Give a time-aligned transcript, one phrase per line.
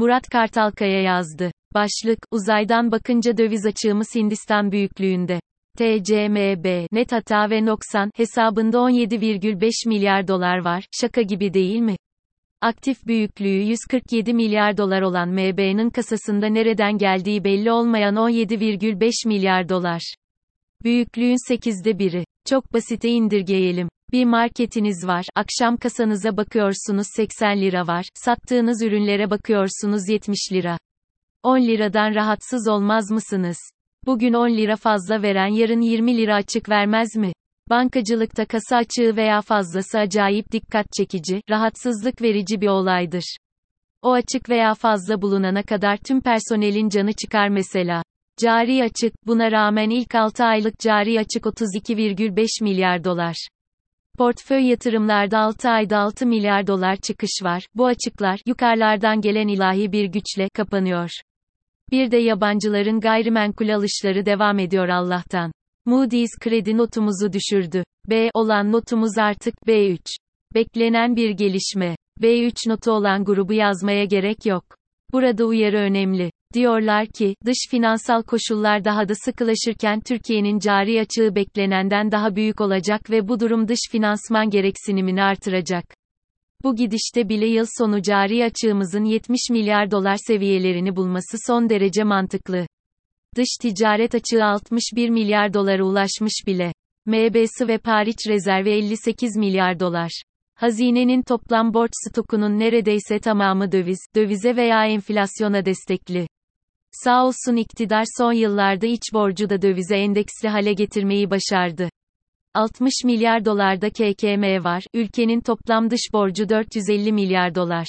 [0.00, 1.52] Murat Kartalkaya yazdı.
[1.74, 5.40] Başlık, uzaydan bakınca döviz açığımız Hindistan büyüklüğünde.
[5.78, 11.96] TCMB, net hata ve noksan, hesabında 17,5 milyar dolar var, şaka gibi değil mi?
[12.60, 20.14] Aktif büyüklüğü 147 milyar dolar olan MB'nin kasasında nereden geldiği belli olmayan 17,5 milyar dolar.
[20.84, 22.24] Büyüklüğün 8'de biri.
[22.48, 23.88] Çok basite indirgeyelim.
[24.12, 30.78] Bir marketiniz var, akşam kasanıza bakıyorsunuz 80 lira var, sattığınız ürünlere bakıyorsunuz 70 lira.
[31.42, 33.58] 10 liradan rahatsız olmaz mısınız?
[34.06, 37.32] Bugün 10 lira fazla veren yarın 20 lira açık vermez mi?
[37.68, 43.36] Bankacılıkta kasa açığı veya fazlası acayip dikkat çekici, rahatsızlık verici bir olaydır.
[44.02, 48.02] O açık veya fazla bulunana kadar tüm personelin canı çıkar mesela.
[48.42, 53.48] Cari açık, buna rağmen ilk 6 aylık cari açık 32,5 milyar dolar.
[54.20, 57.66] Portföy yatırımlarda 6 ayda 6 milyar dolar çıkış var.
[57.74, 61.10] Bu açıklar, yukarılardan gelen ilahi bir güçle, kapanıyor.
[61.90, 65.52] Bir de yabancıların gayrimenkul alışları devam ediyor Allah'tan.
[65.84, 67.84] Moody's kredi notumuzu düşürdü.
[68.08, 69.98] B olan notumuz artık B3.
[70.54, 71.96] Beklenen bir gelişme.
[72.20, 74.64] B3 notu olan grubu yazmaya gerek yok.
[75.12, 76.30] Burada uyarı önemli.
[76.54, 83.10] Diyorlar ki, dış finansal koşullar daha da sıkılaşırken Türkiye'nin cari açığı beklenenden daha büyük olacak
[83.10, 85.84] ve bu durum dış finansman gereksinimini artıracak.
[86.64, 92.66] Bu gidişte bile yıl sonu cari açığımızın 70 milyar dolar seviyelerini bulması son derece mantıklı.
[93.36, 96.72] Dış ticaret açığı 61 milyar dolara ulaşmış bile.
[97.06, 100.22] MBS ve Paris rezervi 58 milyar dolar.
[100.54, 106.26] Hazinenin toplam borç stokunun neredeyse tamamı döviz, dövize veya enflasyona destekli.
[106.92, 111.88] Sağ olsun iktidar son yıllarda iç borcu da dövize endeksli hale getirmeyi başardı.
[112.54, 117.86] 60 milyar dolarda KKM var, ülkenin toplam dış borcu 450 milyar dolar.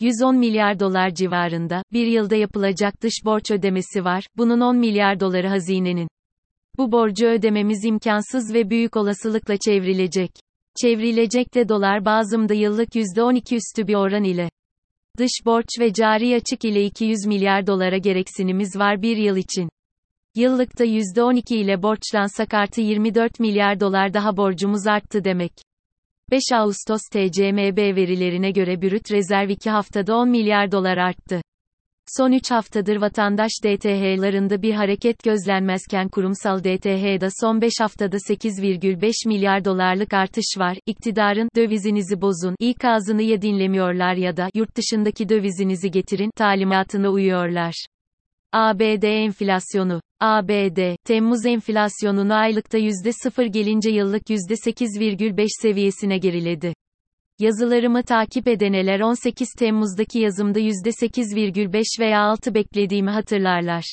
[0.00, 5.48] 110 milyar dolar civarında, bir yılda yapılacak dış borç ödemesi var, bunun 10 milyar doları
[5.48, 6.08] hazinenin.
[6.78, 10.30] Bu borcu ödememiz imkansız ve büyük olasılıkla çevrilecek.
[10.82, 14.50] Çevrilecek de dolar bazımda yıllık %12 üstü bir oran ile.
[15.18, 19.68] Dış borç ve cari açık ile 200 milyar dolara gereksinimiz var bir yıl için.
[20.36, 25.52] Yıllıkta %12 ile borçlansak artı 24 milyar dolar daha borcumuz arttı demek.
[26.30, 31.40] 5 Ağustos TCMB verilerine göre brüt rezerv 2 haftada 10 milyar dolar arttı.
[32.06, 39.64] Son 3 haftadır vatandaş DTH'larında bir hareket gözlenmezken kurumsal DTH'da son 5 haftada 8,5 milyar
[39.64, 40.78] dolarlık artış var.
[40.86, 47.86] İktidarın dövizinizi bozun, ikazını ya dinlemiyorlar ya da yurt dışındaki dövizinizi getirin talimatına uyuyorlar.
[48.52, 50.00] ABD enflasyonu.
[50.20, 56.74] ABD, Temmuz enflasyonunu aylıkta %0 gelince yıllık %8,5 seviyesine geriledi.
[57.38, 63.84] Yazılarımı takip edeneler 18 Temmuz'daki yazımda %8,5 veya 6 beklediğimi hatırlarlar.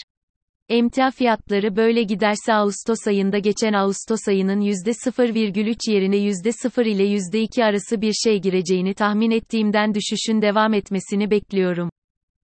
[0.70, 8.02] Emtia fiyatları böyle giderse Ağustos ayında geçen Ağustos ayının %0,3 yerine %0 ile %2 arası
[8.02, 11.90] bir şey gireceğini tahmin ettiğimden düşüşün devam etmesini bekliyorum.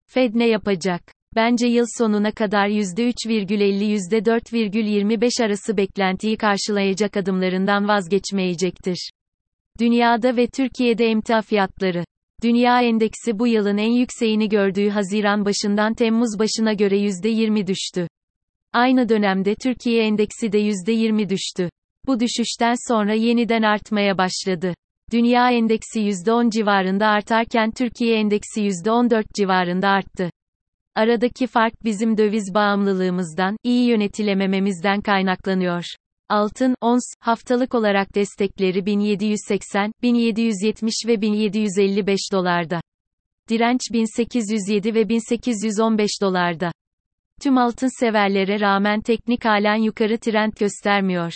[0.06, 1.02] Fed ne yapacak?
[1.36, 9.10] Bence yıl sonuna kadar %3,50-4,25 arası beklentiyi karşılayacak adımlarından vazgeçmeyecektir.
[9.80, 12.04] Dünyada ve Türkiye'de emtia fiyatları.
[12.42, 18.08] Dünya endeksi bu yılın en yükseğini gördüğü Haziran başından Temmuz başına göre %20 düştü.
[18.72, 21.70] Aynı dönemde Türkiye endeksi de %20 düştü.
[22.06, 24.74] Bu düşüşten sonra yeniden artmaya başladı.
[25.12, 30.30] Dünya endeksi %10 civarında artarken Türkiye endeksi %14 civarında arttı.
[30.94, 35.84] Aradaki fark bizim döviz bağımlılığımızdan, iyi yönetilemememizden kaynaklanıyor.
[36.28, 42.80] Altın, ons, haftalık olarak destekleri 1780, 1770 ve 1755 dolarda.
[43.48, 46.72] Direnç 1807 ve 1815 dolarda.
[47.40, 51.32] Tüm altın severlere rağmen teknik halen yukarı trend göstermiyor.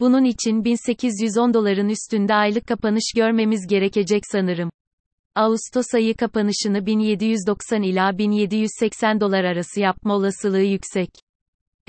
[0.00, 4.70] Bunun için 1810 doların üstünde aylık kapanış görmemiz gerekecek sanırım.
[5.34, 11.10] Ağustos ayı kapanışını 1790 ila 1780 dolar arası yapma olasılığı yüksek.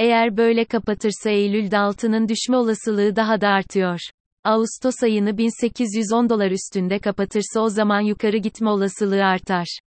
[0.03, 3.99] Eğer böyle kapatırsa Eylül'de altının düşme olasılığı daha da artıyor.
[4.43, 9.79] Ağustos ayını 1810 dolar üstünde kapatırsa o zaman yukarı gitme olasılığı artar.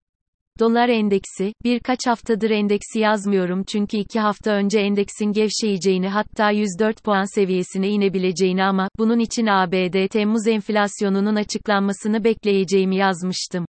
[0.60, 7.34] Dolar endeksi, birkaç haftadır endeksi yazmıyorum çünkü iki hafta önce endeksin gevşeyeceğini hatta 104 puan
[7.34, 13.66] seviyesine inebileceğini ama, bunun için ABD Temmuz enflasyonunun açıklanmasını bekleyeceğimi yazmıştım.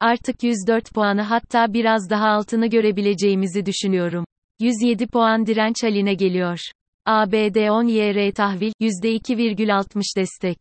[0.00, 4.24] Artık 104 puanı hatta biraz daha altını görebileceğimizi düşünüyorum.
[4.60, 6.58] 107 puan direnç haline geliyor.
[7.06, 10.58] ABD 10 YR tahvil, %2,60 destek.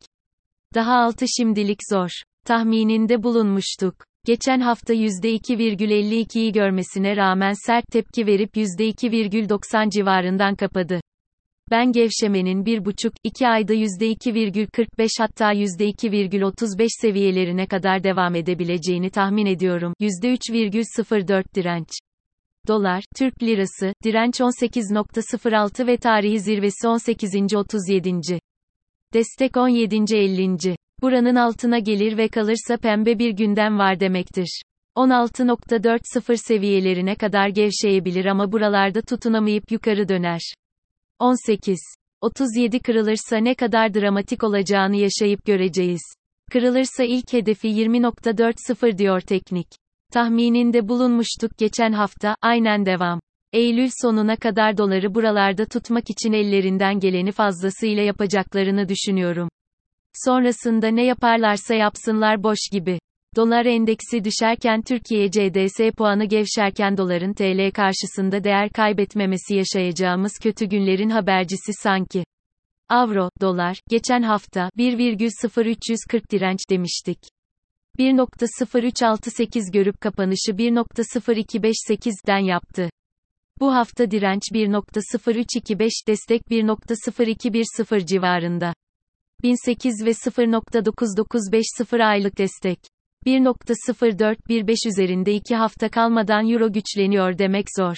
[0.73, 2.09] Daha altı şimdilik zor.
[2.45, 3.95] Tahmininde bulunmuştuk.
[4.25, 11.01] Geçen hafta %2,52'yi görmesine rağmen sert tepki verip %2,90 civarından kapadı.
[11.71, 19.93] Ben gevşemenin 1,5-2 ayda %2,45 hatta %2,35 seviyelerine kadar devam edebileceğini tahmin ediyorum.
[20.01, 21.87] %3,04 direnç.
[22.67, 28.39] Dolar, Türk Lirası, direnç 18.06 ve tarihi zirvesi 18.37.
[29.13, 30.75] Destek 17.50.
[31.01, 34.61] Buranın altına gelir ve kalırsa pembe bir gündem var demektir.
[34.95, 40.53] 16.40 seviyelerine kadar gevşeyebilir ama buralarda tutunamayıp yukarı döner.
[41.19, 41.79] 18.
[42.21, 46.01] 37 kırılırsa ne kadar dramatik olacağını yaşayıp göreceğiz.
[46.51, 49.67] Kırılırsa ilk hedefi 20.40 diyor teknik.
[50.13, 53.19] Tahmininde bulunmuştuk geçen hafta, aynen devam.
[53.53, 59.49] Eylül sonuna kadar doları buralarda tutmak için ellerinden geleni fazlasıyla yapacaklarını düşünüyorum.
[60.13, 62.99] Sonrasında ne yaparlarsa yapsınlar boş gibi.
[63.35, 71.09] Dolar endeksi düşerken Türkiye CDS puanı gevşerken doların TL karşısında değer kaybetmemesi yaşayacağımız kötü günlerin
[71.09, 72.23] habercisi sanki.
[72.89, 77.19] Avro, dolar, geçen hafta 1,0340 direnç demiştik.
[77.99, 82.89] 1.0368 görüp kapanışı 1.0258'den yaptı.
[83.59, 88.73] Bu hafta direnç 1.0325 destek 1.0210 civarında.
[89.43, 92.79] 1008 ve 0.9950 aylık destek.
[93.25, 97.95] 1.0415 üzerinde 2 hafta kalmadan euro güçleniyor demek zor.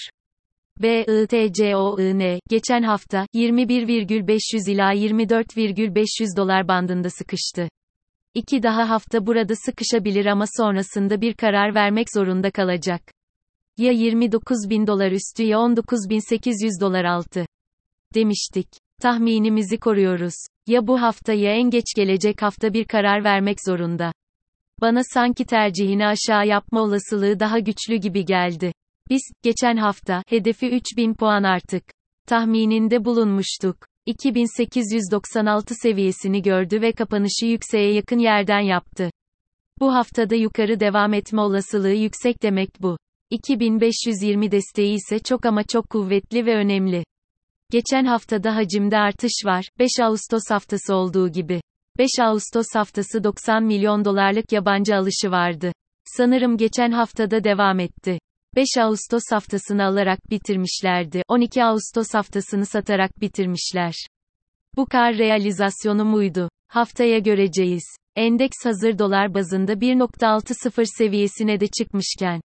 [0.82, 7.70] BITCOIN, geçen hafta, 21,500 ila 24,500 dolar bandında sıkıştı.
[8.36, 13.02] İki daha hafta burada sıkışabilir ama sonrasında bir karar vermek zorunda kalacak.
[13.78, 17.46] Ya 29 bin dolar üstü ya 19.800 dolar altı.
[18.14, 18.68] Demiştik.
[19.02, 20.34] Tahminimizi koruyoruz.
[20.68, 24.14] Ya bu hafta ya en geç gelecek hafta bir karar vermek zorunda.
[24.82, 28.74] Bana sanki tercihini aşağı yapma olasılığı daha güçlü gibi geldi.
[29.10, 31.84] Biz, geçen hafta, hedefi 3000 puan artık.
[32.28, 33.78] Tahmininde bulunmuştuk.
[34.06, 39.10] 2896 seviyesini gördü ve kapanışı yükseğe yakın yerden yaptı.
[39.80, 42.98] Bu haftada yukarı devam etme olasılığı yüksek demek bu.
[43.30, 47.04] 2520 desteği ise çok ama çok kuvvetli ve önemli.
[47.72, 51.62] Geçen haftada hacimde artış var, 5 Ağustos haftası olduğu gibi.
[51.98, 55.72] 5 Ağustos haftası 90 milyon dolarlık yabancı alışı vardı.
[56.06, 58.20] Sanırım geçen haftada devam etti.
[58.56, 61.22] 5 Ağustos haftasını alarak bitirmişlerdi.
[61.28, 63.94] 12 Ağustos haftasını satarak bitirmişler.
[64.76, 66.50] Bu kar realizasyonu muydu?
[66.68, 67.84] Haftaya göreceğiz.
[68.16, 72.42] Endeks hazır dolar bazında 1.60 seviyesine de çıkmışken